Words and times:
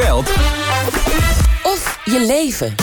geld 0.00 0.28
of 1.62 2.00
je 2.04 2.24
leven. 2.26 2.74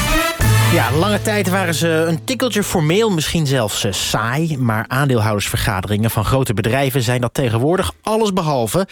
Ja, 0.74 0.92
lange 0.92 1.22
tijd 1.22 1.50
waren 1.50 1.74
ze 1.74 1.88
een 1.88 2.24
tikkeltje 2.24 2.64
formeel, 2.64 3.10
misschien 3.10 3.48
zelfs 3.48 3.84
eh, 3.84 3.92
saai. 3.92 4.58
Maar 4.58 4.86
aandeelhoudersvergaderingen 4.88 6.12
van 6.12 6.26
grote 6.26 6.54
bedrijven 6.54 7.02
zijn 7.02 7.22
dat 7.22 7.34
tegenwoordig 7.34 7.92
alles 8.02 8.34
behalve. 8.34 8.88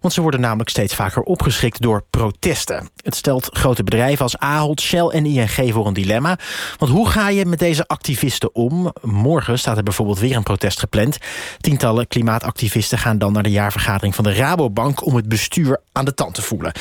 Want 0.00 0.14
ze 0.14 0.20
worden 0.20 0.40
namelijk 0.40 0.68
steeds 0.70 0.94
vaker 0.94 1.22
opgeschrikt 1.22 1.82
door 1.82 2.04
protesten. 2.10 2.88
Het 3.04 3.14
stelt 3.14 3.48
grote 3.52 3.82
bedrijven 3.82 4.22
als 4.22 4.38
Ahold, 4.38 4.80
Shell 4.80 5.06
en 5.06 5.26
ING 5.26 5.72
voor 5.72 5.86
een 5.86 5.94
dilemma. 5.94 6.38
Want 6.78 6.92
hoe 6.92 7.08
ga 7.08 7.28
je 7.28 7.46
met 7.46 7.58
deze 7.58 7.86
activisten 7.86 8.54
om? 8.54 8.92
Morgen 9.02 9.58
staat 9.58 9.76
er 9.76 9.82
bijvoorbeeld 9.82 10.18
weer 10.18 10.36
een 10.36 10.42
protest 10.42 10.78
gepland. 10.78 11.18
Tientallen 11.60 12.08
klimaatactivisten 12.08 12.98
gaan 12.98 13.18
dan 13.18 13.32
naar 13.32 13.42
de 13.42 13.50
jaarvergadering 13.50 14.14
van 14.14 14.24
de 14.24 14.34
Rabobank... 14.34 15.04
om 15.06 15.16
het 15.16 15.28
bestuur 15.28 15.80
aan 15.92 16.04
de 16.04 16.14
tand 16.14 16.34
te 16.34 16.42
voelen. 16.42 16.72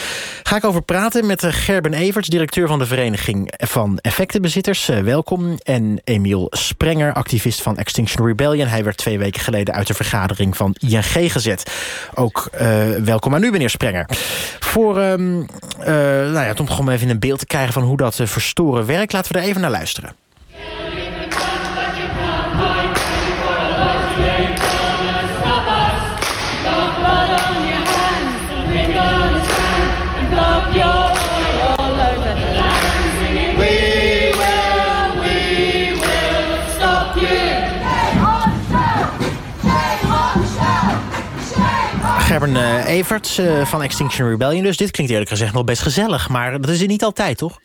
Ga 0.44 0.56
ik 0.56 0.64
over 0.64 0.82
praten 0.82 1.26
met 1.26 1.44
eh, 1.44 1.54
Gerben 1.54 1.94
Everts, 1.94 2.28
directeur 2.28 2.68
van 2.68 2.80
de 2.80 2.86
Vereniging 2.86 3.54
van 3.58 3.98
Effectenbezitters. 3.98 4.90
Eh, 4.90 5.00
welkom. 5.00 5.58
En 5.64 6.02
Emiel 6.04 6.48
Sprenger, 6.50 7.14
activist 7.14 7.62
van 7.62 7.78
Extinction 7.78 8.28
Rebellion. 8.28 8.68
Hij 8.68 8.84
werd 8.84 8.98
twee 8.98 9.20
weken 9.20 9.42
geleden 9.42 9.74
uit 9.74 9.88
de 9.88 9.94
vergadering 9.94 10.58
van 10.58 10.76
ING 10.80 11.32
gezet. 11.32 11.72
Ook 12.14 12.50
uh, 12.54 12.60
welkom 13.04 13.36
aan 13.36 13.44
u, 13.44 13.52
meneer 13.52 13.70
Sprenger. 13.70 14.06
Voor, 14.60 14.98
uh, 14.98 15.14
nou 16.14 16.46
ja, 16.46 16.54
om 16.60 16.70
gewoon 16.70 16.90
even 16.90 17.10
een 17.10 17.20
beeld 17.20 17.40
te 17.40 17.46
krijgen 17.46 17.74
van 17.74 17.84
hoe 17.84 17.98
dat 17.98 18.20
uh, 18.20 18.28
verstoren 18.28 18.86
werkt... 18.86 19.14
laten 19.14 19.34
we 19.34 19.40
er 19.40 19.46
even 19.46 19.62
naar 19.62 19.72
luisteren. 19.72 20.16
Gerben 42.34 42.56
uh, 42.56 42.88
Everts 42.88 43.40
uh, 43.40 43.66
van 43.66 43.84
Extinction 43.84 44.30
Rebellion. 44.30 44.64
Dus 44.64 44.78
dit 44.78 44.92
klinkt 44.92 45.12
eerlijk 45.12 45.32
gezegd 45.32 45.54
nog 45.54 45.64
best 45.64 45.82
gezellig. 45.82 46.30
Maar 46.30 46.62
dat 46.62 46.70
is 46.70 46.80
het 46.80 46.90
niet 46.90 47.04
altijd, 47.04 47.38
toch? 47.38 47.60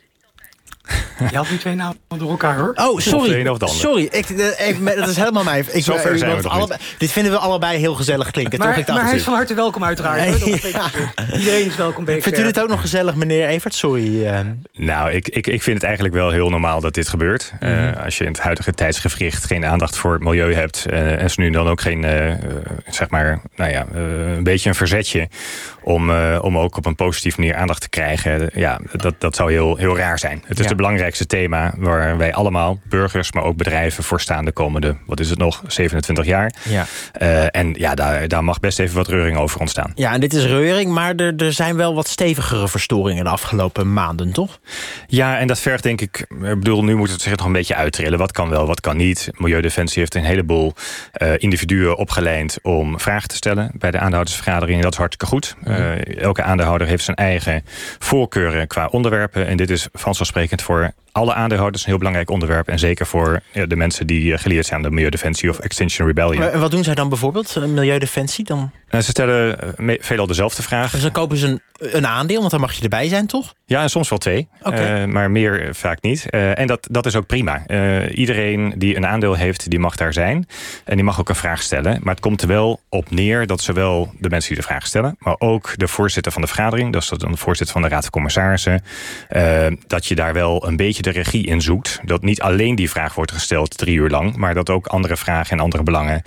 Je 1.31 1.36
had 1.36 1.48
die 1.48 1.58
twee 1.58 1.75
namen 1.75 1.97
door 2.19 2.31
elkaar, 2.31 2.56
hoor. 2.58 2.72
Oh, 2.75 2.98
sorry. 2.98 3.56
Sorry, 3.64 4.03
ik, 4.11 4.28
ik, 4.28 4.97
dat 4.97 5.08
is 5.08 5.17
helemaal 5.17 5.44
mij. 5.44 5.64
Ik, 5.70 5.84
Zo 5.84 5.97
ver 5.97 6.19
zijn 6.19 6.42
we 6.42 6.48
allebei, 6.48 6.81
Dit 6.98 7.12
vinden 7.12 7.33
we 7.33 7.39
allebei 7.39 7.78
heel 7.78 7.94
gezellig 7.94 8.31
klinken. 8.31 8.58
Maar, 8.58 8.84
toch? 8.84 8.94
maar 8.94 9.05
hij 9.05 9.14
is 9.14 9.22
van 9.22 9.34
harte 9.34 9.55
welkom 9.55 9.84
uiteraard. 9.84 10.16
Ja. 10.69 10.91
Iedereen 11.39 11.66
is 11.66 11.77
welkom. 11.77 12.05
Vindt 12.05 12.39
u 12.39 12.42
dit 12.42 12.61
ook 12.61 12.69
nog 12.69 12.81
gezellig, 12.81 13.14
meneer 13.14 13.48
Evert? 13.48 13.75
Sorry. 13.75 14.25
Uh... 14.25 14.41
Nou, 14.72 15.11
ik, 15.11 15.28
ik, 15.28 15.47
ik 15.47 15.62
vind 15.62 15.77
het 15.77 15.84
eigenlijk 15.84 16.14
wel 16.14 16.31
heel 16.31 16.50
normaal 16.50 16.81
dat 16.81 16.94
dit 16.94 17.09
gebeurt. 17.09 17.53
Mm 17.61 17.69
-hmm. 17.69 17.89
uh, 17.89 18.05
als 18.05 18.19
je 18.19 18.25
in 18.25 18.31
het 18.31 18.41
huidige 18.41 18.72
tijdsgevricht 18.72 19.44
geen 19.44 19.64
aandacht 19.64 19.97
voor 19.97 20.12
het 20.12 20.22
milieu 20.22 20.55
hebt... 20.55 20.86
Uh, 20.91 21.22
en 21.22 21.31
ze 21.31 21.41
nu 21.41 21.50
dan 21.50 21.69
ook 21.69 21.81
geen, 21.81 22.06
zeg 22.86 23.11
maar, 23.11 23.41
nou 23.56 23.70
ja, 23.70 23.86
een 23.92 24.42
beetje 24.42 24.69
een 24.69 24.75
verzetje... 24.75 25.28
Om, 25.89 26.11
om 26.41 26.58
ook 26.58 26.77
op 26.77 26.86
een 26.86 26.94
positieve 26.94 27.41
manier 27.41 27.56
aandacht 27.56 27.81
te 27.81 27.89
krijgen... 27.89 28.50
ja, 28.55 28.81
dat, 28.92 29.14
dat 29.19 29.36
zou 29.36 29.53
heel, 29.53 29.77
heel 29.77 29.97
raar 29.97 30.19
zijn. 30.19 30.42
Het 30.47 30.58
is 30.58 30.64
ja. 30.64 30.70
de 30.70 30.77
belangrijkste 30.77 31.27
thema 31.27 31.75
waar 31.77 32.17
wij 32.17 32.34
allemaal, 32.34 32.81
burgers, 32.84 33.33
maar 33.33 33.42
ook 33.42 33.56
bedrijven, 33.56 34.05
voor 34.05 34.20
staan 34.20 34.44
de 34.44 34.53
komende, 34.53 34.97
wat 35.06 35.20
is 35.20 35.31
het 35.31 35.39
nog, 35.39 35.62
27 35.66 36.25
jaar. 36.25 36.53
Ja. 36.69 36.86
Uh, 37.22 37.56
en 37.56 37.75
ja, 37.78 37.94
daar, 37.94 38.28
daar 38.28 38.44
mag 38.44 38.61
best 38.61 38.78
even 38.78 38.97
wat 38.97 39.09
reuring 39.09 39.36
over 39.36 39.61
ontstaan. 39.61 39.92
Ja, 39.94 40.12
en 40.12 40.20
dit 40.20 40.34
is 40.34 40.44
reuring, 40.44 40.91
maar 40.91 41.14
er, 41.14 41.36
er 41.36 41.53
zijn 41.53 41.77
wel 41.77 41.94
wat 41.94 42.09
stevigere 42.09 42.69
verstoringen 42.69 43.25
de 43.25 43.31
afgelopen 43.31 43.92
maanden, 43.92 44.33
toch? 44.33 44.59
Ja, 45.06 45.39
en 45.39 45.47
dat 45.47 45.61
vergt 45.61 45.83
denk 45.83 46.00
ik, 46.00 46.27
ik 46.28 46.59
bedoel, 46.59 46.84
nu 46.84 46.94
moet 46.94 47.11
het 47.11 47.20
zich 47.20 47.36
nog 47.36 47.47
een 47.47 47.53
beetje 47.53 47.75
uittrillen. 47.75 48.19
Wat 48.19 48.33
kan 48.33 48.48
wel, 48.48 48.66
wat 48.66 48.81
kan 48.81 48.97
niet. 48.97 49.31
Milieudefensie 49.36 49.98
heeft 49.98 50.14
een 50.14 50.25
heleboel 50.25 50.72
uh, 51.22 51.32
individuen 51.37 51.97
opgeleid 51.97 52.59
om 52.62 53.00
vragen 53.00 53.28
te 53.28 53.37
stellen 53.37 53.70
bij 53.75 53.91
de 53.91 53.99
aandeelhoudersvergadering. 53.99 54.76
En 54.76 54.82
dat 54.82 54.93
is 54.93 54.99
hartstikke 54.99 55.34
goed. 55.34 55.56
Uh, 55.78 56.22
elke 56.22 56.43
aandeelhouder 56.43 56.87
heeft 56.87 57.05
zijn 57.05 57.16
eigen 57.16 57.65
voorkeuren 57.99 58.66
qua 58.66 58.87
onderwerpen. 58.87 59.47
En 59.47 59.56
dit 59.56 59.71
is 59.71 59.89
vanzelfsprekend 59.93 60.62
voor 60.62 60.93
alle 61.12 61.34
aandeelhouders 61.34 61.83
een 61.83 61.89
heel 61.89 61.99
belangrijk 61.99 62.31
onderwerp. 62.31 62.69
En 62.69 62.78
zeker 62.78 63.06
voor 63.06 63.41
de 63.53 63.77
mensen 63.77 64.06
die 64.06 64.38
geleerd 64.38 64.67
zijn 64.67 64.77
aan 64.77 64.84
de 64.84 64.91
Milieudefensie 64.91 65.50
of 65.50 65.59
Extinction 65.59 66.06
Rebellion. 66.06 66.43
En 66.43 66.61
wat 66.61 66.71
doen 66.71 66.84
zij 66.84 66.94
dan 66.94 67.09
bijvoorbeeld, 67.09 67.56
Milieudefensie? 67.67 68.44
Dan? 68.44 68.71
Uh, 68.91 69.00
ze 69.00 69.10
stellen 69.10 69.75
veelal 70.00 70.26
dezelfde 70.26 70.62
vragen. 70.62 70.91
Dus 70.91 71.03
dan 71.03 71.12
kopen 71.12 71.37
ze 71.37 71.47
een, 71.47 71.60
een 71.78 72.06
aandeel, 72.06 72.38
want 72.38 72.50
dan 72.50 72.60
mag 72.60 72.72
je 72.72 72.82
erbij 72.82 73.09
zijn, 73.09 73.26
toch? 73.26 73.54
Ja, 73.66 73.82
en 73.82 73.91
soms 73.91 74.09
wel 74.09 74.19
twee. 74.19 74.49
Okay. 74.62 75.03
Uh, 75.03 75.12
maar 75.12 75.31
meer 75.31 75.75
vaak 75.75 76.03
niet. 76.03 76.26
Uh, 76.31 76.59
en 76.59 76.66
dat, 76.66 76.88
dat 76.91 77.06
is 77.06 77.16
ook 77.16 77.26
prima. 77.26 77.62
iedereen 78.09 78.75
die 78.76 78.97
een 78.97 79.06
aandeel 79.06 79.34
heeft, 79.34 79.71
die 79.71 79.78
mag 79.78 79.97
daar 79.97 80.12
zijn. 80.12 80.47
En 80.84 80.94
die 80.94 81.04
mag 81.04 81.21
ook 81.21 81.28
een 81.28 81.34
vraag 81.34 81.62
stellen. 81.62 81.99
Maar 82.03 82.15
het 82.15 82.22
komt 82.22 82.43
er 82.43 82.49
wel 82.49 82.81
op 82.88 83.10
neer 83.10 83.47
dat 83.47 83.60
zowel 83.60 84.12
de 84.19 84.28
mensen 84.28 84.54
die 84.54 84.62
de 84.62 84.69
vraag 84.69 84.87
stellen... 84.87 85.16
maar 85.19 85.37
ook 85.38 85.72
de 85.76 85.88
voorzitter 85.88 86.32
van 86.32 86.43
de 86.43 86.49
vergadering... 86.49 86.93
dat 86.93 87.03
is 87.03 87.09
dan 87.09 87.31
de 87.31 87.37
voorzitter 87.37 87.72
van 87.72 87.82
de 87.82 87.88
Raad 87.88 88.03
van 88.03 88.10
Commissarissen... 88.10 88.82
dat 89.87 90.06
je 90.06 90.15
daar 90.15 90.32
wel 90.32 90.66
een 90.66 90.76
beetje 90.76 91.03
de 91.03 91.10
regie 91.10 91.47
in 91.47 91.60
zoekt. 91.60 92.00
Dat 92.05 92.22
niet 92.22 92.41
alleen 92.41 92.75
die 92.75 92.91
vraag 92.91 93.15
wordt 93.15 93.32
gesteld 93.32 93.78
drie 93.78 93.97
uur 93.97 94.10
lang... 94.10 94.37
maar 94.37 94.55
dat 94.55 94.70
ook 94.70 94.87
andere 94.87 95.16
vragen 95.16 95.56
en 95.56 95.62
andere 95.62 95.82
belangen... 95.82 96.22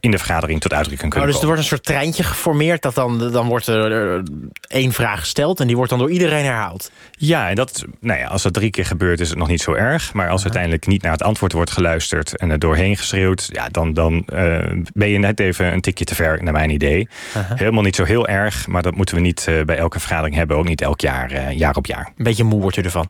in 0.00 0.10
de 0.10 0.18
vergadering 0.18 0.60
tot 0.60 0.72
uitdrukking 0.72 1.10
kunnen 1.10 1.28
oh, 1.28 1.34
dus 1.34 1.42
er 1.42 1.48
wordt 1.48 1.62
een 1.62 1.68
soort 1.68 1.86
treintje 1.90 2.22
geformeerd... 2.22 2.82
dat 2.82 2.94
dan, 2.94 3.32
dan 3.32 3.48
wordt 3.48 3.66
er 3.66 4.22
één 4.66 4.92
vraag 4.92 5.18
gesteld... 5.20 5.60
en 5.60 5.66
die 5.66 5.76
wordt 5.76 5.90
dan 5.90 5.98
door 5.98 6.10
iedereen 6.10 6.44
herhaald. 6.44 6.90
Ja, 7.10 7.48
en 7.48 7.54
dat, 7.54 7.84
nou 8.00 8.18
ja, 8.18 8.26
als 8.26 8.42
dat 8.42 8.52
drie 8.52 8.70
keer 8.70 8.86
gebeurt 8.86 9.20
is 9.20 9.28
het 9.28 9.38
nog 9.38 9.48
niet 9.48 9.62
zo 9.62 9.72
erg. 9.72 10.12
Maar 10.12 10.28
als 10.28 10.40
uh 10.40 10.46
-huh. 10.46 10.54
uiteindelijk 10.54 10.86
niet 10.86 11.02
naar 11.02 11.12
het 11.12 11.22
antwoord 11.22 11.52
wordt 11.52 11.70
geluisterd... 11.70 12.36
en 12.36 12.50
er 12.50 12.58
doorheen 12.58 12.96
geschreeuwd... 12.96 13.48
ja, 13.52 13.68
dan, 13.68 13.92
dan 13.92 14.26
uh, 14.34 14.58
ben 14.92 15.08
je 15.08 15.18
net 15.18 15.40
even 15.40 15.72
een 15.72 15.80
tikje 15.80 16.04
te 16.04 16.14
ver, 16.14 16.42
naar 16.42 16.52
mijn 16.52 16.70
idee. 16.70 17.08
Uh 17.36 17.48
-huh. 17.48 17.58
Helemaal 17.58 17.82
niet 17.82 17.96
zo 17.96 18.04
heel 18.04 18.28
erg, 18.28 18.66
maar 18.66 18.82
dat 18.82 18.94
moeten 18.94 19.14
we 19.14 19.20
niet 19.20 19.46
uh, 19.48 19.62
bij 19.64 19.76
elke 19.76 20.00
vergadering 20.00 20.36
hebben. 20.36 20.56
Ook 20.56 20.68
niet 20.68 20.80
elk 20.82 21.00
jaar, 21.00 21.52
jaar 21.52 21.76
op 21.76 21.86
jaar. 21.86 22.12
Een 22.16 22.24
beetje 22.24 22.44
moe 22.44 22.60
wordt 22.60 22.76
u 22.76 22.82
ervan. 22.82 23.08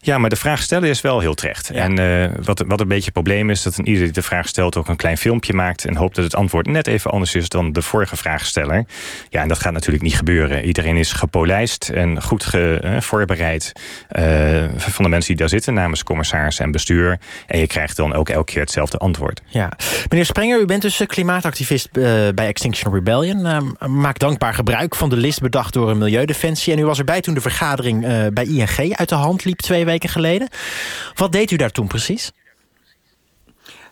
Ja, 0.00 0.18
maar 0.18 0.30
de 0.30 0.36
vraag 0.36 0.62
stellen 0.62 0.88
is 0.88 1.00
wel 1.00 1.20
heel 1.20 1.34
terecht. 1.34 1.70
Ja. 1.72 1.82
En 1.82 2.44
wat, 2.44 2.64
wat 2.66 2.80
een 2.80 2.88
beetje 2.88 3.04
het 3.04 3.12
probleem 3.12 3.50
is... 3.50 3.62
dat 3.62 3.78
een 3.78 3.88
ieder 3.88 4.04
die 4.04 4.12
de 4.12 4.22
vraag 4.22 4.48
stelt 4.48 4.76
ook 4.76 4.88
een 4.88 4.96
klein 4.96 5.18
filmpje 5.18 5.52
maakt... 5.52 5.84
en 5.84 5.96
hoopt 5.96 6.14
dat 6.14 6.24
het 6.24 6.34
antwoord 6.34 6.66
net 6.66 6.86
even 6.86 7.10
anders 7.10 7.34
is 7.34 7.48
dan 7.48 7.72
de 7.72 7.82
vorige 7.82 8.16
vraagsteller. 8.18 8.84
Ja, 9.28 9.42
en 9.42 9.48
dat 9.48 9.58
gaat 9.58 9.72
natuurlijk 9.72 10.04
niet 10.04 10.16
gebeuren. 10.16 10.64
Iedereen 10.64 10.96
is 10.96 11.12
gepolijst 11.12 11.88
en 11.88 12.22
goed 12.22 12.44
ge, 12.44 12.80
uh, 12.84 13.00
voorbereid... 13.00 13.72
Uh, 14.18 14.64
van 14.76 15.04
de 15.04 15.10
mensen 15.10 15.28
die 15.28 15.36
daar 15.36 15.48
zitten 15.48 15.74
namens 15.74 16.02
commissaris 16.02 16.58
en 16.58 16.70
bestuur. 16.70 17.18
En 17.46 17.58
je 17.58 17.66
krijgt 17.66 17.96
dan 17.96 18.14
ook 18.14 18.28
elke 18.28 18.52
keer 18.52 18.60
hetzelfde 18.60 18.98
antwoord. 18.98 19.42
Ja. 19.46 19.72
Meneer 20.08 20.26
Sprenger, 20.26 20.60
u 20.60 20.64
bent 20.64 20.82
dus 20.82 21.02
klimaatactivist 21.06 21.92
bij 22.34 22.46
Extinction 22.46 22.94
Rebellion. 22.94 23.46
maakt 23.86 24.20
dankbaar 24.20 24.54
gebruik 24.54 24.94
van 24.94 25.08
de 25.08 25.16
list 25.16 25.40
bedacht 25.40 25.72
door 25.72 25.90
een 25.90 25.98
Milieudefensie. 25.98 26.72
En 26.72 26.78
u 26.78 26.84
was 26.84 26.98
erbij 26.98 27.20
toen 27.20 27.34
de 27.34 27.40
vergadering 27.40 28.00
bij 28.32 28.44
ING 28.44 28.96
uit 28.96 29.08
de 29.08 29.14
hand 29.14 29.44
liep 29.44 29.58
twee 29.58 29.84
weken 29.84 30.08
geleden. 30.08 30.48
Wat 31.14 31.32
deed 31.32 31.50
u 31.50 31.56
daar 31.56 31.70
toen 31.70 31.86
precies? 31.86 32.32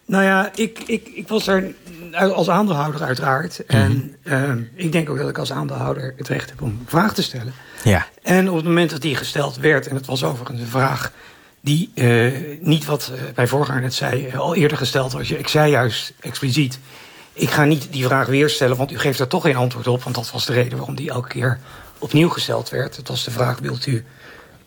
Nou 0.07 0.25
ja, 0.25 0.51
ik, 0.55 0.79
ik, 0.87 1.09
ik 1.15 1.29
was 1.29 1.47
er 1.47 1.75
als 2.13 2.51
aandeelhouder 2.51 3.03
uiteraard. 3.03 3.63
Mm 3.67 3.77
-hmm. 3.77 4.15
En 4.23 4.67
uh, 4.69 4.85
ik 4.85 4.93
denk 4.93 5.11
ook 5.11 5.19
dat 5.19 5.29
ik 5.29 5.39
als 5.39 5.53
aandeelhouder 5.53 6.15
het 6.17 6.29
recht 6.29 6.51
heb 6.51 6.63
om 6.63 6.69
een 6.69 6.87
vraag 6.87 7.15
te 7.15 7.23
stellen. 7.23 7.53
Ja. 7.85 8.07
En 8.23 8.49
op 8.49 8.57
het 8.57 8.65
moment 8.65 8.91
dat 8.91 9.01
die 9.01 9.17
gesteld 9.17 9.57
werd, 9.57 9.87
en 9.87 9.95
het 9.95 10.07
was 10.07 10.25
overigens 10.25 10.61
een 10.61 10.67
vraag 10.67 11.13
die 11.61 11.91
uh, 11.95 12.33
niet 12.61 12.85
wat 12.85 13.13
uh, 13.15 13.21
mijn 13.35 13.49
voorganger 13.49 13.83
net 13.83 13.95
zei, 13.95 14.33
al 14.37 14.55
eerder 14.55 14.79
gesteld 14.79 15.13
was. 15.13 15.31
Ik 15.31 15.49
zei 15.49 15.71
juist 15.71 16.13
expliciet, 16.21 16.79
ik 17.33 17.51
ga 17.51 17.65
niet 17.65 17.89
die 17.91 18.05
vraag 18.05 18.27
weer 18.27 18.49
stellen, 18.49 18.77
want 18.77 18.93
u 18.93 18.99
geeft 18.99 19.21
er 19.21 19.27
toch 19.27 19.43
geen 19.43 19.57
antwoord 19.57 19.87
op. 19.87 20.03
Want 20.03 20.15
dat 20.15 20.31
was 20.31 20.47
de 20.47 20.53
reden 20.53 20.79
waarom 20.79 20.97
die 20.97 21.11
elke 21.11 21.29
keer 21.29 21.59
opnieuw 21.99 22.29
gesteld 22.29 22.71
werd. 22.71 22.97
Het 22.97 23.09
was 23.09 23.25
de 23.25 23.31
vraag, 23.31 23.59
wilt 23.59 23.87
u 23.87 24.05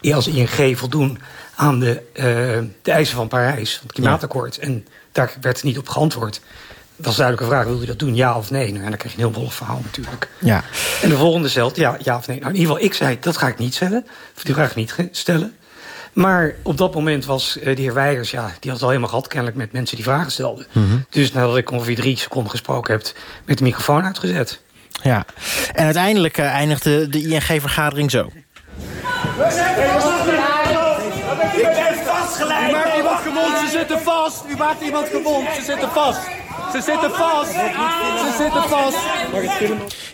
als 0.01 0.28
ING 0.28 0.78
voldoen 0.78 1.19
aan 1.56 1.80
de, 1.80 2.01
uh, 2.13 2.24
de 2.81 2.92
eisen 2.92 3.16
van 3.16 3.28
Parijs, 3.28 3.74
van 3.74 3.84
het 3.84 3.96
klimaatakkoord. 3.96 4.56
Ja. 4.56 4.62
En 4.62 4.88
daar 5.12 5.34
werd 5.42 5.63
niet 5.63 5.78
op 5.78 5.90
geantwoord. 5.90 6.42
Dat 6.96 7.06
was 7.06 7.16
duidelijk 7.16 7.48
een 7.48 7.56
vraag, 7.56 7.66
wil 7.66 7.81
u 7.81 7.86
dat 7.86 8.00
doen, 8.00 8.16
ja 8.16 8.38
of 8.38 8.51
nee? 8.51 8.72
Nou, 8.72 8.84
en 8.84 8.90
dan 8.90 8.98
krijg 8.98 9.16
je 9.16 9.22
een 9.22 9.30
heel 9.30 9.40
bollig 9.40 9.54
verhaal 9.54 9.81
natuurlijk. 9.84 10.30
Ja. 10.40 10.63
En 11.01 11.10
de 11.10 11.18
volgende 11.18 11.50
stelt, 11.50 11.75
ja, 11.75 11.98
ja 12.04 12.18
of 12.18 12.28
nee. 12.28 12.40
Nou, 12.40 12.50
in 12.50 12.60
ieder 12.60 12.72
geval, 12.72 12.88
ik 12.90 12.94
zei, 12.94 13.18
dat 13.19 13.38
ga 13.38 13.48
ik 13.48 13.57
niet 13.57 13.75
stellen. 13.75 14.06
Of 14.36 14.44
die 14.44 14.54
vraag 14.54 14.75
niet 14.75 14.96
stellen. 15.12 15.54
Maar 16.13 16.56
op 16.63 16.78
dat 16.78 16.94
moment 16.94 17.25
was 17.25 17.57
uh, 17.57 17.75
de 17.75 17.81
heer 17.81 17.94
Weijers, 17.94 18.31
ja, 18.31 18.45
die 18.45 18.72
had 18.72 18.72
het 18.72 18.81
al 18.81 18.88
helemaal 18.88 19.10
gehad... 19.10 19.28
kennelijk 19.28 19.57
met 19.57 19.72
mensen 19.72 19.95
die 19.95 20.06
vragen 20.06 20.31
stelden. 20.31 20.66
Mhm. 20.72 20.86
Mm 20.86 20.92
-hmm. 20.92 21.06
Dus 21.10 21.31
nadat 21.31 21.57
ik 21.57 21.72
ongeveer 21.72 21.95
drie 21.95 22.18
seconden 22.18 22.52
gesproken 22.52 22.94
heb... 22.94 23.12
met 23.45 23.57
de 23.57 23.63
microfoon 23.63 24.04
uitgezet. 24.04 24.62
Ja, 25.04 25.25
en 25.74 25.86
uiteindelijk 25.86 26.38
uh, 26.38 26.45
eindigde 26.45 27.10
de 27.10 27.22
ING-vergadering 27.22 28.12
zo. 28.12 28.31
U 34.50 34.56
maakt 34.58 34.81
iemand 34.81 35.08
gewond, 35.08 35.48
ze 35.56 35.62
zitten 35.62 35.90
vast. 35.90 36.22
Ze 36.72 36.81
zitten 36.81 37.12
vast. 37.12 37.52
Ze 37.52 38.34
zitten 38.38 38.64
vast. 38.64 38.98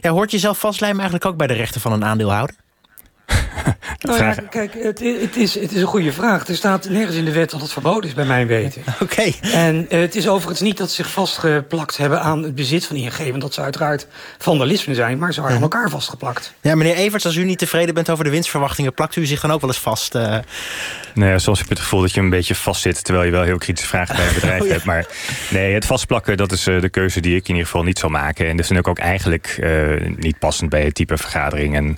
Ja, 0.02 0.12
hoort 0.12 0.32
je 0.32 0.40
zelf 0.40 0.60
vastlijmen 0.60 1.00
eigenlijk 1.00 1.32
ook 1.32 1.38
bij 1.38 1.48
de 1.48 1.54
rechten 1.54 1.82
van 1.82 1.92
een 1.92 2.06
aandeelhouder? 2.06 2.56
Nou 4.06 4.24
ja, 4.24 4.36
kijk, 4.50 4.74
het, 4.74 5.00
het, 5.00 5.36
is, 5.36 5.54
het 5.54 5.72
is 5.72 5.82
een 5.82 5.88
goede 5.88 6.14
vraag. 6.14 6.48
Er 6.48 6.56
staat 6.56 6.90
nergens 6.90 7.16
in 7.18 7.26
de 7.26 7.32
wet 7.32 7.50
dat 7.50 7.62
het 7.62 7.72
verboden 7.72 8.10
is, 8.10 8.16
bij 8.16 8.26
mijn 8.26 8.48
weten. 8.48 8.82
Oké. 9.04 9.32
En 9.42 9.86
uh, 9.90 10.00
het 10.00 10.16
is 10.16 10.28
overigens 10.28 10.62
niet 10.62 10.78
dat 10.78 10.90
ze 10.90 10.96
zich 10.96 11.12
vastgeplakt 11.12 11.98
hebben 11.98 12.22
aan 12.22 12.44
het 12.44 12.56
bezit 12.56 12.86
van 12.86 12.96
ING... 12.96 13.18
want 13.18 13.42
dat 13.42 13.54
ze 13.54 13.62
uiteraard 13.62 14.08
vandalisme 14.38 14.94
zijn, 14.94 15.18
maar 15.18 15.34
ze 15.34 15.42
waren 15.42 15.56
aan 15.56 15.62
elkaar 15.62 15.90
vastgeplakt. 15.90 16.54
Ja, 16.62 16.76
meneer 16.76 16.96
Everts, 16.96 17.26
als 17.26 17.36
u 17.36 17.44
niet 17.44 17.58
tevreden 17.58 17.94
bent 17.94 18.10
over 18.10 18.24
de 18.24 18.30
winstverwachtingen... 18.30 18.94
plakt 18.94 19.16
u 19.16 19.26
zich 19.26 19.42
dan 19.42 19.52
ook 19.52 19.62
wel 19.62 19.70
eens 19.70 19.80
vast? 19.80 20.16
Uh... 20.16 20.38
Nee, 21.14 21.40
soms 21.40 21.60
heb 21.60 21.68
je 21.68 21.74
het 21.74 21.84
gevoel 21.84 22.02
dat 22.02 22.14
je 22.14 22.20
een 22.20 22.30
beetje 22.30 22.56
vastzit... 22.56 23.04
terwijl 23.04 23.26
je 23.26 23.32
wel 23.32 23.44
heel 23.44 23.58
kritische 23.58 23.90
vragen 23.90 24.16
bij 24.16 24.28
een 24.28 24.34
bedrijf 24.42 24.62
oh, 24.62 24.68
ja. 24.68 24.74
hebt. 24.74 24.86
Maar 24.86 25.06
nee, 25.50 25.74
het 25.74 25.86
vastplakken, 25.86 26.38
dat 26.38 26.52
is 26.52 26.68
uh, 26.68 26.82
de 26.82 26.90
keuze 26.90 27.20
die 27.20 27.36
ik 27.36 27.44
in 27.44 27.54
ieder 27.54 27.66
geval 27.66 27.84
niet 27.84 28.00
zal 28.00 28.10
maken. 28.10 28.48
En 28.48 28.58
dat 28.58 28.72
is 28.72 28.84
ook 28.84 29.00
eigenlijk 29.00 29.60
niet 30.18 30.40
passend 30.40 30.70
bij 30.70 30.84
het 30.84 30.96
type 30.96 31.18
vergadering... 31.18 31.76
En 31.76 31.98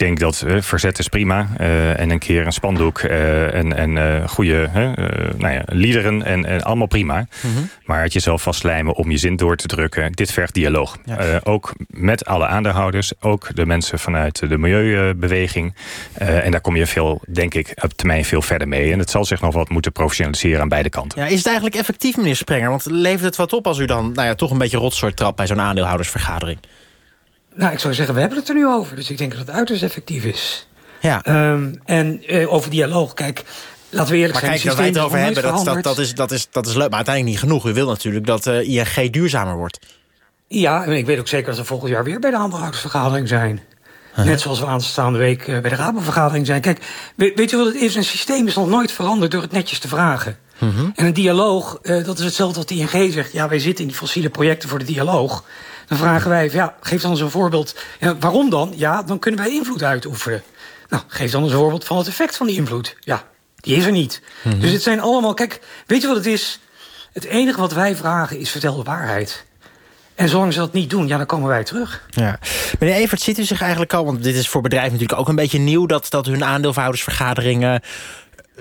denk 0.00 0.18
dat 0.18 0.44
uh, 0.46 0.60
verzet 0.60 0.98
is 0.98 1.08
prima. 1.08 1.48
Uh, 1.60 2.00
en 2.00 2.10
een 2.10 2.18
keer 2.18 2.46
een 2.46 2.52
spandoek 2.52 3.02
uh, 3.02 3.54
en, 3.54 3.76
en 3.76 4.28
goede 4.28 4.68
nou 5.36 5.54
ja, 5.54 5.62
liederen 5.66 6.22
en, 6.22 6.44
en 6.44 6.62
allemaal 6.62 6.86
prima. 6.86 7.18
Mm 7.18 7.54
-hmm. 7.54 7.70
Maar 7.84 8.02
het 8.02 8.12
jezelf 8.12 8.42
vastlijmen 8.42 8.94
om 8.94 9.10
je 9.10 9.16
zin 9.16 9.36
door 9.36 9.56
te 9.56 9.66
drukken. 9.66 10.12
Dit 10.12 10.32
vergt 10.32 10.54
dialoog. 10.54 10.98
Ja. 11.04 11.40
ook 11.44 11.72
met 11.86 12.24
alle 12.24 12.46
aandeelhouders. 12.46 13.12
Ook 13.20 13.54
de 13.54 13.66
mensen 13.66 13.98
vanuit 13.98 14.48
de 14.48 14.58
milieubeweging. 14.58 15.74
en 16.14 16.50
daar 16.50 16.60
kom 16.60 16.76
je 16.76 16.86
veel, 16.86 17.20
denk 17.28 17.54
ik, 17.54 17.72
op 17.82 17.92
termijn 17.92 18.24
veel 18.24 18.42
verder 18.42 18.68
mee. 18.68 18.92
En 18.92 18.98
het 18.98 19.10
zal 19.10 19.24
zich 19.24 19.40
nog 19.40 19.54
wat 19.54 19.68
moeten 19.68 19.92
professionaliseren 19.92 20.60
aan 20.60 20.68
beide 20.68 20.88
kanten. 20.88 21.20
Ja, 21.20 21.26
is 21.26 21.36
het 21.36 21.46
eigenlijk 21.46 21.76
effectief, 21.76 22.16
meneer 22.16 22.36
Sprenger? 22.36 22.68
Want 22.68 22.84
levert 22.84 23.24
het 23.24 23.36
wat 23.36 23.52
op 23.52 23.66
als 23.66 23.78
u 23.78 23.84
dan 23.84 24.12
nou 24.12 24.26
ja, 24.28 24.34
toch 24.34 24.50
een 24.50 24.58
beetje 24.58 24.78
rotsoort 24.78 25.16
trapt 25.16 25.36
bij 25.36 25.46
zo'n 25.46 25.60
aandeelhoudersvergadering? 25.60 26.58
Nou, 27.60 27.72
ik 27.72 27.78
zou 27.78 27.94
zeggen, 27.94 28.14
we 28.14 28.20
hebben 28.20 28.38
het 28.38 28.48
er 28.48 28.54
nu 28.54 28.66
over. 28.66 28.96
Dus 28.96 29.10
ik 29.10 29.18
denk 29.18 29.30
dat 29.30 29.40
het 29.40 29.50
uiterst 29.50 29.82
effectief 29.82 30.24
is. 30.24 30.66
Ja. 31.00 31.50
Um, 31.52 31.80
en 31.84 32.34
uh, 32.34 32.52
over 32.52 32.70
dialoog, 32.70 33.14
kijk... 33.14 33.44
Laten 33.92 34.12
we 34.12 34.18
eerlijk 34.18 34.32
maar 34.32 34.42
zijn, 34.42 34.60
kijk, 34.60 34.68
dat 34.68 34.76
wij 34.76 34.86
het 34.86 34.98
over 34.98 35.18
hebben, 35.18 35.42
dat, 35.42 35.64
dat, 35.64 35.82
dat, 35.82 35.98
is, 35.98 36.14
dat, 36.14 36.30
is, 36.30 36.48
dat 36.50 36.66
is 36.66 36.74
leuk. 36.74 36.88
Maar 36.88 36.96
uiteindelijk 36.96 37.34
niet 37.34 37.50
genoeg. 37.50 37.66
U 37.66 37.72
wil 37.72 37.86
natuurlijk 37.86 38.26
dat 38.26 38.46
uh, 38.46 38.68
ING 38.68 39.12
duurzamer 39.12 39.56
wordt. 39.56 39.78
Ja, 40.48 40.84
en 40.84 40.92
ik 40.92 41.06
weet 41.06 41.18
ook 41.18 41.28
zeker 41.28 41.46
dat 41.46 41.56
we 41.56 41.64
volgend 41.64 41.90
jaar 41.90 42.04
weer 42.04 42.20
bij 42.20 42.30
de 42.30 42.36
aandeelhoudersvergadering 42.36 43.28
zijn. 43.28 43.60
Huh? 44.14 44.24
Net 44.24 44.40
zoals 44.40 44.60
we 44.60 44.66
aanstaande 44.66 45.18
week 45.18 45.46
uh, 45.46 45.60
bij 45.60 45.70
de 45.70 45.76
Rabovergadering 45.76 46.46
zijn. 46.46 46.60
Kijk, 46.60 46.80
weet, 47.16 47.50
je 47.50 47.56
wat 47.56 47.66
het 47.66 47.74
is? 47.74 47.94
Een 47.94 48.04
systeem 48.04 48.46
is 48.46 48.54
nog 48.54 48.68
nooit 48.68 48.92
veranderd 48.92 49.30
door 49.30 49.42
het 49.42 49.52
netjes 49.52 49.78
te 49.78 49.88
vragen. 49.88 50.38
Uh 50.58 50.76
-huh. 50.76 50.88
En 50.94 51.06
een 51.06 51.12
dialoog, 51.12 51.78
dat 51.82 52.18
is 52.18 52.24
hetzelfde 52.24 52.58
wat 52.58 52.68
de 52.68 52.74
ING 52.74 53.12
zegt. 53.12 53.32
Ja, 53.32 53.48
wij 53.48 53.58
zitten 53.58 53.84
in 53.84 53.90
die 53.90 53.98
fossiele 53.98 54.30
projecten 54.30 54.68
voor 54.68 54.78
de 54.78 54.84
dialoog. 54.84 55.44
Dan 55.90 55.98
vragen 55.98 56.30
wij, 56.30 56.50
ja, 56.52 56.74
geef 56.80 57.02
dan 57.02 57.10
eens 57.10 57.20
een 57.20 57.30
voorbeeld. 57.30 57.74
Ja, 58.00 58.16
waarom 58.16 58.50
dan? 58.50 58.72
Ja, 58.76 59.02
dan 59.02 59.18
kunnen 59.18 59.40
wij 59.40 59.50
invloed 59.52 59.82
uitoefenen. 59.82 60.42
Nou, 60.88 61.02
geef 61.06 61.30
dan 61.30 61.42
eens 61.42 61.52
een 61.52 61.58
voorbeeld 61.58 61.84
van 61.84 61.96
het 61.98 62.06
effect 62.06 62.36
van 62.36 62.46
die 62.46 62.56
invloed. 62.56 62.96
Ja, 63.00 63.24
die 63.56 63.76
is 63.76 63.84
er 63.84 63.92
niet. 63.92 64.22
Mm 64.42 64.52
-hmm. 64.52 64.60
Dus 64.60 64.72
het 64.72 64.82
zijn 64.82 65.00
allemaal... 65.00 65.34
Kijk, 65.34 65.60
weet 65.86 66.00
je 66.00 66.06
wat 66.06 66.16
het 66.16 66.26
is? 66.26 66.60
Het 67.12 67.24
enige 67.24 67.60
wat 67.60 67.72
wij 67.72 67.96
vragen 67.96 68.38
is 68.38 68.50
vertel 68.50 68.76
de 68.76 68.82
waarheid. 68.82 69.44
En 70.14 70.28
zolang 70.28 70.52
ze 70.52 70.58
dat 70.58 70.72
niet 70.72 70.90
doen, 70.90 71.06
ja, 71.06 71.16
dan 71.16 71.26
komen 71.26 71.48
wij 71.48 71.64
terug. 71.64 72.06
Ja. 72.10 72.38
Meneer 72.78 72.96
Evert, 72.96 73.20
ziet 73.20 73.38
u 73.38 73.44
zich 73.44 73.60
eigenlijk 73.60 73.94
al... 73.94 74.04
want 74.04 74.22
dit 74.22 74.34
is 74.34 74.48
voor 74.48 74.62
bedrijven 74.62 74.92
natuurlijk 74.92 75.20
ook 75.20 75.28
een 75.28 75.34
beetje 75.34 75.58
nieuw... 75.58 75.86
dat, 75.86 76.06
dat 76.10 76.26
hun 76.26 76.44
aandeelhoudersvergaderingen 76.44 77.82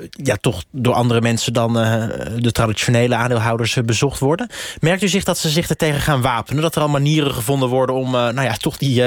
ja, 0.09 0.35
toch 0.35 0.63
door 0.71 0.93
andere 0.93 1.21
mensen 1.21 1.53
dan 1.53 1.77
uh, 1.77 2.07
de 2.37 2.51
traditionele 2.51 3.15
aandeelhouders 3.15 3.75
uh, 3.75 3.83
bezocht 3.83 4.19
worden. 4.19 4.49
Merkt 4.79 5.03
u 5.03 5.07
zich 5.07 5.23
dat 5.23 5.37
ze 5.37 5.49
zich 5.49 5.69
er 5.69 5.75
tegen 5.75 6.01
gaan 6.01 6.21
wapenen? 6.21 6.61
Dat 6.61 6.75
er 6.75 6.81
al 6.81 6.89
manieren 6.89 7.33
gevonden 7.33 7.69
worden 7.69 7.95
om 7.95 8.05
uh, 8.05 8.11
nou 8.11 8.41
ja, 8.41 8.53
toch 8.53 8.77
die, 8.77 9.03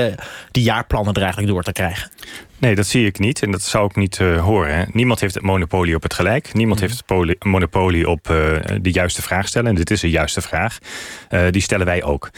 die 0.50 0.62
jaarplannen 0.62 1.14
er 1.14 1.22
eigenlijk 1.22 1.52
door 1.52 1.62
te 1.62 1.72
krijgen? 1.72 2.10
Nee, 2.58 2.74
dat 2.74 2.86
zie 2.86 3.06
ik 3.06 3.18
niet 3.18 3.42
en 3.42 3.50
dat 3.50 3.62
zou 3.62 3.84
ik 3.84 3.96
niet 3.96 4.18
horen. 4.18 4.76
Hè. 4.76 4.84
Niemand 4.92 5.20
heeft 5.20 5.34
het 5.34 5.42
monopolie 5.42 5.94
op 5.94 6.02
het 6.02 6.14
gelijk. 6.14 6.54
Niemand 6.54 6.80
mm. 6.80 6.86
heeft 6.86 7.02
het 7.06 7.44
monopolie 7.44 8.08
op 8.08 8.24
de 8.80 8.90
juiste 8.90 9.22
vraag 9.22 9.48
stellen. 9.48 9.68
En 9.68 9.74
dit 9.74 9.90
is 9.90 10.00
de 10.00 10.10
juiste 10.10 10.40
vraag. 10.40 10.78
die 11.50 11.62
stellen 11.62 11.86
wij 11.86 12.02
ook. 12.02 12.30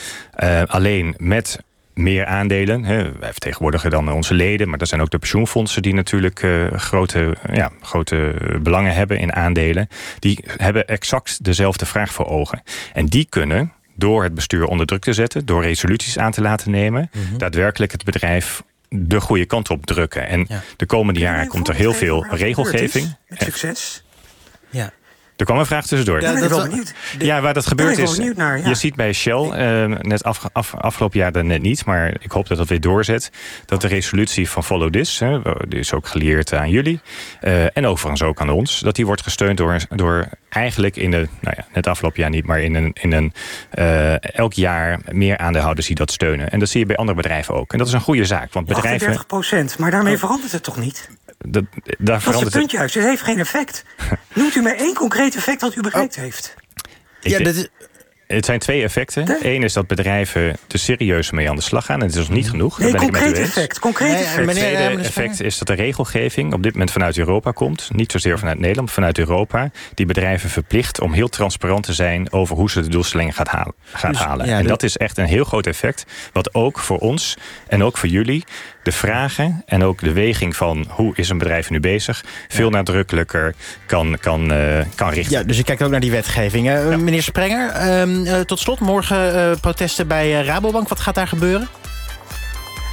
alleen 0.66 1.14
met 1.18 1.58
meer 1.94 2.26
aandelen. 2.26 2.84
Hè. 2.84 3.18
Wij 3.18 3.30
vertegenwoordigen 3.30 3.90
dan 3.90 4.12
onze 4.12 4.34
leden, 4.34 4.68
maar 4.68 4.80
er 4.80 4.86
zijn 4.86 5.00
ook 5.00 5.10
de 5.10 5.18
pensioenfondsen 5.18 5.82
die 5.82 5.94
natuurlijk 5.94 6.42
uh, 6.42 6.72
grote, 6.72 7.36
ja, 7.52 7.70
grote 7.80 8.34
belangen 8.62 8.94
hebben 8.94 9.18
in 9.18 9.32
aandelen. 9.32 9.88
Die 10.18 10.44
hebben 10.56 10.86
exact 10.86 11.44
dezelfde 11.44 11.86
vraag 11.86 12.12
voor 12.12 12.26
ogen. 12.26 12.62
En 12.92 13.06
die 13.06 13.26
kunnen 13.28 13.72
door 13.94 14.22
het 14.22 14.34
bestuur 14.34 14.66
onder 14.66 14.86
druk 14.86 15.02
te 15.02 15.12
zetten, 15.12 15.46
door 15.46 15.62
resoluties 15.62 16.18
aan 16.18 16.32
te 16.32 16.40
laten 16.40 16.70
nemen, 16.70 17.10
mm 17.12 17.22
-hmm. 17.28 17.38
daadwerkelijk 17.38 17.92
het 17.92 18.04
bedrijf 18.04 18.62
de 18.88 19.20
goede 19.20 19.44
kant 19.44 19.70
op 19.70 19.86
drukken. 19.86 20.26
En 20.28 20.44
ja. 20.48 20.62
de 20.76 20.86
komende 20.86 21.20
jaren 21.20 21.48
komt 21.48 21.68
er 21.68 21.74
heel 21.74 21.92
veel 21.92 22.26
regelgeving. 22.30 23.16
succes. 23.28 24.04
Ja. 24.70 24.92
Er 25.44 25.50
kwam 25.50 25.62
een 25.62 25.68
vraag 25.68 25.86
tussendoor. 25.86 26.20
Ja, 26.20 26.40
dat 26.40 26.48
wel 26.48 26.62
benieuwd. 26.68 26.94
Ja, 27.18 27.40
waar 27.40 27.54
dat 27.54 27.66
gebeurd 27.66 27.98
is. 27.98 28.18
Naar, 28.34 28.58
ja. 28.58 28.68
Je 28.68 28.74
ziet 28.74 28.94
bij 28.94 29.12
Shell, 29.12 29.42
uh, 29.42 29.98
net 29.98 30.24
af, 30.24 30.48
af, 30.52 30.74
afgelopen 30.74 31.18
jaar 31.18 31.32
dan 31.32 31.46
net 31.46 31.62
niet, 31.62 31.84
maar 31.84 32.16
ik 32.20 32.32
hoop 32.32 32.48
dat 32.48 32.58
dat 32.58 32.68
weer 32.68 32.80
doorzet. 32.80 33.30
Dat 33.66 33.80
de 33.80 33.88
resolutie 33.88 34.48
van 34.48 34.64
Follow 34.64 34.92
This, 34.92 35.18
hè, 35.18 35.40
die 35.68 35.78
is 35.78 35.92
ook 35.92 36.06
geleerd 36.06 36.52
aan 36.52 36.70
jullie. 36.70 37.00
Uh, 37.42 37.76
en 37.76 37.86
overigens 37.86 38.22
ook 38.22 38.40
aan 38.40 38.50
ons. 38.50 38.80
Dat 38.80 38.94
die 38.94 39.06
wordt 39.06 39.22
gesteund 39.22 39.56
door, 39.56 39.76
door 39.88 40.28
eigenlijk 40.48 40.96
in 40.96 41.10
de, 41.10 41.28
nou 41.40 41.56
ja, 41.56 41.66
net 41.74 41.86
afgelopen 41.86 42.20
jaar 42.20 42.30
niet, 42.30 42.46
maar 42.46 42.60
in 42.60 42.74
een, 42.74 42.92
in 43.00 43.12
een 43.12 43.32
uh, 43.74 44.34
elk 44.34 44.52
jaar 44.52 45.00
meer 45.10 45.38
aandeelhouders 45.38 45.86
die 45.86 45.96
dat 45.96 46.10
steunen. 46.10 46.50
En 46.50 46.58
dat 46.58 46.68
zie 46.68 46.80
je 46.80 46.86
bij 46.86 46.96
andere 46.96 47.16
bedrijven 47.16 47.54
ook. 47.54 47.72
En 47.72 47.78
dat 47.78 47.86
is 47.86 47.92
een 47.92 48.00
goede 48.00 48.24
zaak. 48.24 48.52
Want 48.52 48.66
bedrijven. 48.66 48.92
38 48.92 49.26
procent, 49.26 49.78
maar 49.78 49.90
daarmee 49.90 50.18
verandert 50.18 50.52
het 50.52 50.62
toch 50.62 50.76
niet? 50.76 51.08
Dat, 51.48 51.64
daar 51.98 52.24
dat 52.24 52.34
is 52.34 52.40
het 52.40 52.50
punt 52.50 52.70
juist. 52.70 52.94
Het 52.94 53.04
heeft 53.04 53.22
geen 53.22 53.38
effect. 53.38 53.84
Noemt 54.34 54.54
u 54.54 54.62
mij 54.62 54.76
één 54.76 54.94
concreet 54.94 55.34
effect 55.36 55.60
wat 55.60 55.76
u 55.76 55.80
bereikt 55.80 56.16
oh. 56.16 56.22
heeft. 56.22 56.54
Ja, 57.20 57.38
dat 57.38 57.54
is, 57.54 57.68
het 58.26 58.44
zijn 58.44 58.58
twee 58.58 58.82
effecten. 58.82 59.36
Eén 59.42 59.62
is 59.62 59.72
dat 59.72 59.86
bedrijven 59.86 60.42
er 60.42 60.78
serieus 60.78 61.30
mee 61.30 61.48
aan 61.48 61.56
de 61.56 61.62
slag 61.62 61.84
gaan. 61.84 62.00
En 62.00 62.06
het 62.06 62.16
is 62.16 62.28
nog 62.28 62.36
niet 62.36 62.50
genoeg. 62.50 62.78
Nee, 62.78 62.94
concreet 62.94 63.38
effect. 63.38 63.78
Concreet 63.78 64.12
nee, 64.12 64.22
effect. 64.22 64.46
Het 64.46 64.56
tweede 64.56 64.88
meneer, 64.88 65.04
effect 65.04 65.40
is 65.40 65.58
dat 65.58 65.66
de 65.66 65.74
regelgeving 65.74 66.52
op 66.52 66.62
dit 66.62 66.72
moment 66.72 66.90
vanuit 66.90 67.18
Europa 67.18 67.50
komt. 67.50 67.88
Niet 67.92 68.12
zozeer 68.12 68.38
vanuit 68.38 68.58
Nederland, 68.58 68.86
maar 68.86 68.94
vanuit 68.94 69.18
Europa. 69.18 69.70
Die 69.94 70.06
bedrijven 70.06 70.50
verplicht 70.50 71.00
om 71.00 71.12
heel 71.12 71.28
transparant 71.28 71.82
te 71.82 71.92
zijn... 71.92 72.32
over 72.32 72.56
hoe 72.56 72.70
ze 72.70 72.80
de 72.80 72.88
doelstellingen 72.88 73.32
gaat 73.32 73.48
halen. 73.48 73.74
Gaat 73.92 74.12
dus, 74.12 74.20
halen. 74.20 74.46
Ja, 74.46 74.58
en 74.58 74.66
dat 74.66 74.82
is 74.82 74.96
echt 74.96 75.18
een 75.18 75.26
heel 75.26 75.44
groot 75.44 75.66
effect. 75.66 76.04
Wat 76.32 76.54
ook 76.54 76.78
voor 76.78 76.98
ons 76.98 77.36
en 77.68 77.82
ook 77.82 77.96
voor 77.96 78.08
jullie 78.08 78.44
de 78.82 78.92
vragen 78.92 79.62
en 79.66 79.84
ook 79.84 80.00
de 80.00 80.12
weging 80.12 80.56
van 80.56 80.86
hoe 80.88 81.12
is 81.16 81.28
een 81.28 81.38
bedrijf 81.38 81.70
nu 81.70 81.80
bezig... 81.80 82.24
veel 82.48 82.70
ja. 82.70 82.76
nadrukkelijker 82.76 83.54
kan, 83.86 84.16
kan, 84.20 84.52
uh, 84.52 84.80
kan 84.94 85.10
richten. 85.10 85.38
Ja, 85.38 85.42
dus 85.42 85.58
ik 85.58 85.64
kijk 85.64 85.82
ook 85.82 85.90
naar 85.90 86.00
die 86.00 86.10
wetgeving. 86.10 86.66
Uh, 86.66 86.90
ja. 86.90 86.96
Meneer 86.96 87.22
Sprenger, 87.22 87.72
uh, 88.14 88.40
tot 88.40 88.58
slot, 88.58 88.80
morgen 88.80 89.60
protesten 89.60 90.06
bij 90.06 90.44
Rabobank. 90.44 90.88
Wat 90.88 91.00
gaat 91.00 91.14
daar 91.14 91.28
gebeuren? 91.28 91.68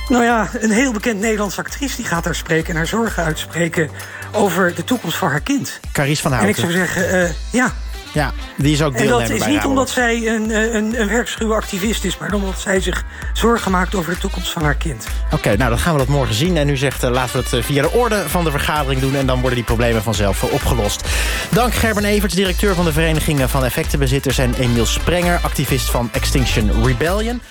Nou 0.07 0.23
ja, 0.23 0.49
een 0.53 0.71
heel 0.71 0.91
bekend 0.91 1.19
Nederlandse 1.19 1.59
actrice 1.59 1.95
die 1.95 2.05
gaat 2.05 2.23
daar 2.23 2.35
spreken... 2.35 2.69
en 2.69 2.75
haar 2.75 2.87
zorgen 2.87 3.23
uitspreken 3.23 3.89
over 4.31 4.75
de 4.75 4.83
toekomst 4.83 5.17
van 5.17 5.29
haar 5.29 5.41
kind. 5.41 5.79
Caries 5.91 6.21
van 6.21 6.31
Houten. 6.31 6.53
En 6.53 6.55
ik 6.55 6.69
zou 6.69 6.85
zeggen, 6.85 7.35
ja, 7.51 7.73
ja, 8.13 8.33
die 8.57 8.73
is 8.73 8.81
ook 8.81 8.97
deelnemer 8.97 9.21
En 9.21 9.37
dat 9.37 9.47
is 9.47 9.53
niet 9.53 9.65
omdat 9.65 9.89
zij 9.89 10.27
een, 10.27 10.75
een, 10.75 11.01
een 11.01 11.07
werkschuwe 11.07 11.53
activist 11.53 12.03
is... 12.03 12.17
maar 12.17 12.33
omdat 12.33 12.59
zij 12.59 12.79
zich 12.79 13.03
zorgen 13.33 13.71
maakt 13.71 13.95
over 13.95 14.13
de 14.13 14.19
toekomst 14.19 14.51
van 14.51 14.63
haar 14.63 14.75
kind. 14.75 15.07
Oké, 15.25 15.35
okay, 15.35 15.55
nou 15.55 15.69
dan 15.69 15.79
gaan 15.79 15.93
we 15.93 15.99
dat 15.99 16.07
morgen 16.07 16.35
zien. 16.35 16.57
En 16.57 16.69
u 16.69 16.77
zegt, 16.77 17.03
uh, 17.03 17.09
laten 17.09 17.43
we 17.43 17.55
het 17.55 17.65
via 17.65 17.81
de 17.81 17.91
orde 17.91 18.29
van 18.29 18.43
de 18.43 18.51
vergadering 18.51 19.01
doen... 19.01 19.15
en 19.15 19.25
dan 19.25 19.39
worden 19.39 19.55
die 19.55 19.65
problemen 19.65 20.03
vanzelf 20.03 20.43
opgelost. 20.43 21.07
Dank 21.49 21.73
Gerben 21.73 22.05
Everts, 22.05 22.35
directeur 22.35 22.75
van 22.75 22.85
de 22.85 22.93
Vereniging 22.93 23.49
van 23.49 23.65
Effectenbezitters... 23.65 24.37
en 24.37 24.53
Emiel 24.53 24.85
Sprenger, 24.85 25.39
activist 25.43 25.89
van 25.89 26.09
Extinction 26.11 26.85
Rebellion. 26.85 27.41